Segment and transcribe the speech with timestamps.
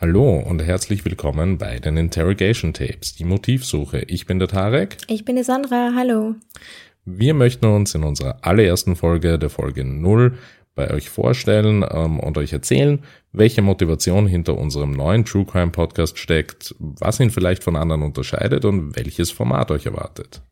[0.00, 4.00] Hallo und herzlich willkommen bei den Interrogation Tapes, die Motivsuche.
[4.08, 4.96] Ich bin der Tarek.
[5.06, 5.92] Ich bin die Sandra.
[5.94, 6.34] Hallo.
[7.04, 10.38] Wir möchten uns in unserer allerersten Folge, der Folge 0,
[10.74, 13.00] bei euch vorstellen ähm, und euch erzählen,
[13.32, 18.64] welche Motivation hinter unserem neuen True Crime Podcast steckt, was ihn vielleicht von anderen unterscheidet
[18.64, 20.42] und welches Format euch erwartet.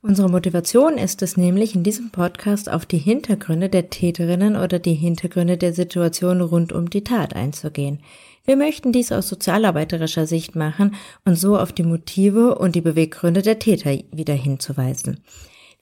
[0.00, 4.94] Unsere Motivation ist es nämlich, in diesem Podcast auf die Hintergründe der Täterinnen oder die
[4.94, 8.00] Hintergründe der Situation rund um die Tat einzugehen.
[8.48, 10.94] Wir möchten dies aus sozialarbeiterischer Sicht machen
[11.26, 15.20] und so auf die Motive und die Beweggründe der Täter wieder hinzuweisen.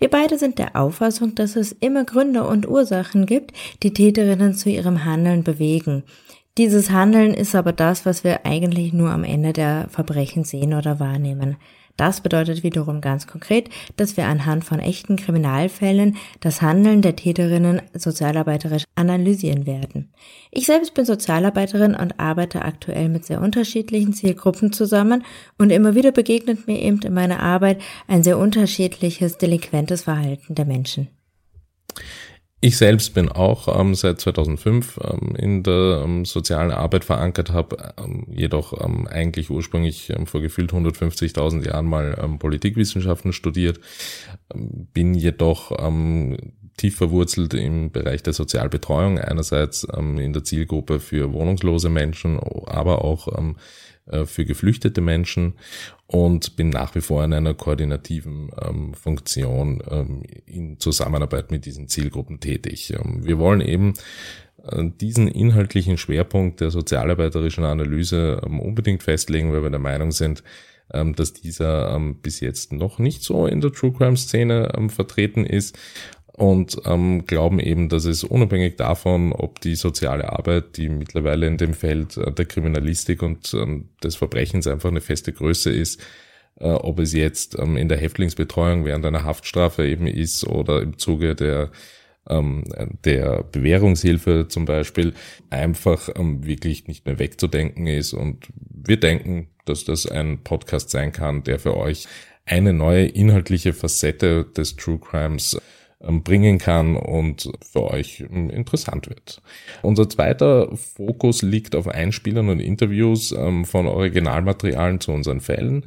[0.01, 3.53] Wir beide sind der Auffassung, dass es immer Gründe und Ursachen gibt,
[3.85, 6.03] die Täterinnen zu ihrem Handeln bewegen.
[6.59, 10.99] Dieses Handeln ist aber das, was wir eigentlich nur am Ende der Verbrechen sehen oder
[10.99, 11.59] wahrnehmen.
[11.97, 17.81] Das bedeutet wiederum ganz konkret, dass wir anhand von echten Kriminalfällen das Handeln der Täterinnen
[17.95, 20.13] sozialarbeiterisch analysieren werden.
[20.51, 25.25] Ich selbst bin Sozialarbeiterin und arbeite aktuell mit sehr unterschiedlichen Zielgruppen zusammen
[25.59, 30.67] und immer wieder begegnet mir eben in meiner Arbeit ein sehr unterschiedliches delinquentes Verhalten der
[30.67, 31.09] Menschen.
[32.67, 37.95] Ich selbst bin auch ähm, seit 2005 ähm, in der ähm, sozialen Arbeit verankert, habe
[37.97, 43.79] ähm, jedoch ähm, eigentlich ursprünglich ähm, vor gefühlt 150.000 Jahren mal Politikwissenschaften studiert,
[44.53, 45.71] bin jedoch
[46.77, 53.05] tief verwurzelt im Bereich der Sozialbetreuung, einerseits ähm, in der Zielgruppe für wohnungslose Menschen, aber
[53.05, 53.57] auch ähm,
[54.07, 55.55] äh, für geflüchtete Menschen
[56.07, 61.89] und bin nach wie vor in einer koordinativen ähm, Funktion ähm, in Zusammenarbeit mit diesen
[61.89, 62.93] Zielgruppen tätig.
[62.93, 63.95] Ähm, wir wollen eben
[64.63, 70.43] äh, diesen inhaltlichen Schwerpunkt der sozialarbeiterischen Analyse ähm, unbedingt festlegen, weil wir der Meinung sind,
[70.89, 75.77] dass dieser bis jetzt noch nicht so in der True Crime Szene vertreten ist
[76.37, 81.57] und ähm, glauben eben, dass es unabhängig davon, ob die soziale Arbeit, die mittlerweile in
[81.57, 86.03] dem Feld äh, der Kriminalistik und ähm, des Verbrechens einfach eine feste Größe ist,
[86.61, 90.99] äh, ob es jetzt ähm, in der Häftlingsbetreuung während einer Haftstrafe eben ist oder im
[90.99, 91.71] Zuge der
[92.29, 92.65] ähm,
[93.05, 95.15] der Bewährungshilfe zum Beispiel
[95.49, 98.13] einfach ähm, wirklich nicht mehr wegzudenken ist.
[98.13, 102.09] Und wir denken, dass das ein Podcast sein kann, der für euch
[102.45, 105.57] eine neue inhaltliche Facette des True Crimes
[106.01, 109.43] bringen kann und für euch ähm, interessant wird.
[109.83, 115.87] Unser zweiter Fokus liegt auf Einspielern und Interviews ähm, von Originalmaterialien zu unseren Fällen.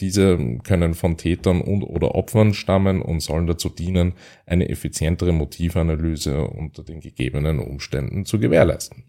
[0.00, 4.14] Diese können von Tätern und oder Opfern stammen und sollen dazu dienen,
[4.46, 9.04] eine effizientere Motivanalyse unter den gegebenen Umständen zu gewährleisten.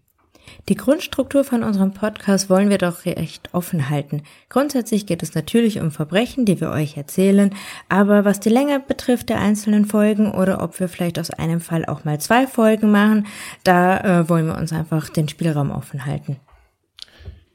[0.68, 4.24] Die Grundstruktur von unserem Podcast wollen wir doch recht offen halten.
[4.50, 7.54] Grundsätzlich geht es natürlich um Verbrechen, die wir euch erzählen,
[7.88, 11.86] aber was die Länge betrifft der einzelnen Folgen oder ob wir vielleicht aus einem Fall
[11.86, 13.28] auch mal zwei Folgen machen,
[13.64, 16.38] da äh, wollen wir uns einfach den Spielraum offen halten.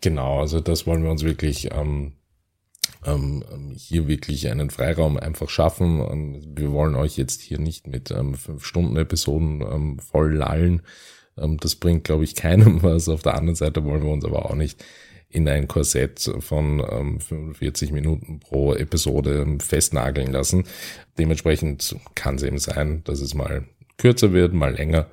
[0.00, 2.12] Genau, also das wollen wir uns wirklich ähm,
[3.04, 3.44] ähm,
[3.76, 6.00] hier wirklich einen Freiraum einfach schaffen.
[6.00, 10.74] Ähm, wir wollen euch jetzt hier nicht mit ähm, fünf Stunden Episoden ähm, voll lallen
[10.74, 10.82] ähm,
[11.36, 13.08] das bringt, glaube ich, keinem was.
[13.08, 14.84] Auf der anderen Seite wollen wir uns aber auch nicht
[15.30, 20.64] in ein Korsett von ähm, 45 Minuten pro Episode ähm, festnageln lassen.
[21.18, 23.64] Dementsprechend kann es eben sein, dass es mal
[23.96, 25.06] kürzer wird, mal länger.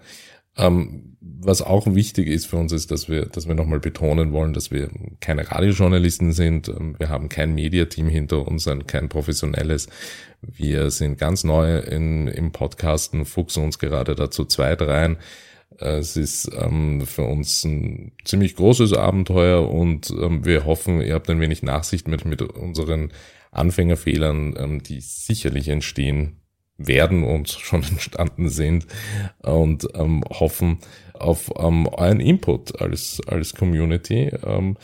[0.57, 4.53] Ähm, was auch wichtig ist für uns ist, dass wir, dass wir nochmal betonen wollen,
[4.53, 4.89] dass wir
[5.19, 6.67] keine Radiojournalisten sind.
[6.67, 9.87] Ähm, wir haben kein Mediateam hinter uns, kein professionelles.
[10.41, 15.17] Wir sind ganz neu in, im Podcasten, fuchsen uns gerade dazu zwei, rein.
[15.79, 21.29] Es ist ähm, für uns ein ziemlich großes Abenteuer und ähm, wir hoffen, ihr habt
[21.29, 23.11] ein wenig Nachsicht mit, mit unseren
[23.51, 26.37] Anfängerfehlern, ähm, die sicherlich entstehen
[26.77, 28.87] werden und schon entstanden sind
[29.43, 30.79] und ähm, hoffen
[31.13, 34.31] auf ähm, euren Input als, als Community.
[34.45, 34.77] Ähm,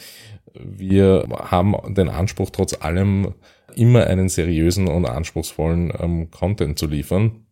[0.54, 3.34] wir haben den Anspruch, trotz allem
[3.75, 7.43] immer einen seriösen und anspruchsvollen Content zu liefern.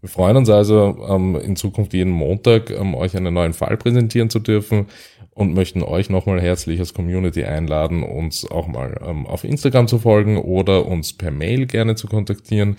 [0.00, 4.30] Wir freuen uns also, ähm, in Zukunft jeden Montag ähm, euch einen neuen Fall präsentieren
[4.30, 4.86] zu dürfen
[5.30, 9.98] und möchten euch nochmal herzlich als Community einladen, uns auch mal ähm, auf Instagram zu
[9.98, 12.76] folgen oder uns per Mail gerne zu kontaktieren.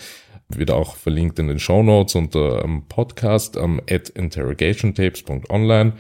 [0.50, 5.94] Wird auch verlinkt in den Show Notes unter ähm, Podcast ähm, at interrogationtapes.online.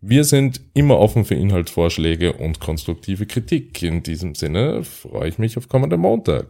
[0.00, 3.82] Wir sind immer offen für Inhaltsvorschläge und konstruktive Kritik.
[3.82, 6.46] In diesem Sinne freue ich mich auf kommenden Montag.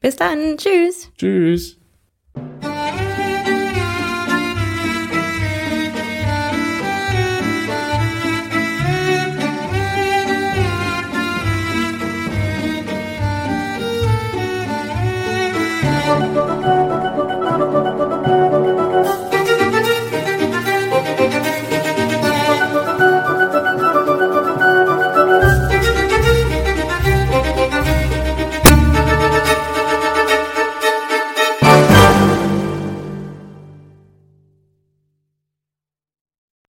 [0.00, 0.56] Bis dann.
[0.56, 1.10] Tschüss.
[1.18, 1.78] Tschüss.